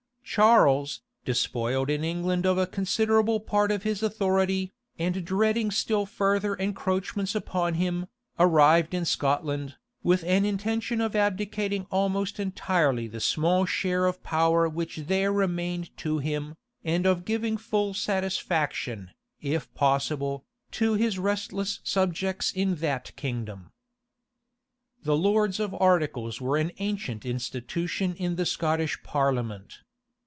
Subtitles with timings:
[0.33, 6.55] Charles, despoiled in England of a considerable part of his authority, and dreading still further
[6.55, 8.07] encroachments upon him,
[8.39, 14.69] arrived in Scotland, with an intention of abdicating almost entirely the small share of power
[14.69, 16.55] which there remained to him,
[16.85, 19.11] and of giving full satisfaction,
[19.41, 23.69] if possible, to his restless subjects in that kingdom.
[25.03, 29.79] The lords of articles were an ancient institution in the Scottish parliament.